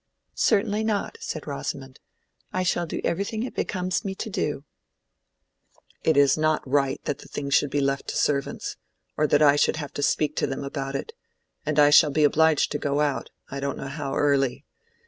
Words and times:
"Certainly 0.33 0.83
not," 0.83 1.19
said 1.21 1.45
Rosamond; 1.45 1.99
"I 2.51 2.63
shall 2.63 2.87
do 2.87 3.01
everything 3.03 3.43
it 3.43 3.53
becomes 3.53 4.03
me 4.03 4.15
to 4.15 4.31
do." 4.31 4.63
"It 6.03 6.17
is 6.17 6.39
not 6.39 6.67
right 6.67 6.99
that 7.03 7.19
the 7.19 7.27
thing 7.27 7.51
should 7.51 7.69
be 7.69 7.81
left 7.81 8.07
to 8.07 8.15
servants, 8.17 8.77
or 9.15 9.27
that 9.27 9.43
I 9.43 9.55
should 9.55 9.75
have 9.75 9.93
to 9.93 10.01
speak 10.01 10.35
to 10.37 10.47
them 10.47 10.63
about 10.63 10.95
it. 10.95 11.13
And 11.67 11.77
I 11.77 11.91
shall 11.91 12.09
be 12.09 12.23
obliged 12.23 12.71
to 12.71 12.79
go 12.79 12.99
out—I 12.99 13.59
don't 13.59 13.77
know 13.77 13.89
how 13.89 14.15
early. 14.15 14.65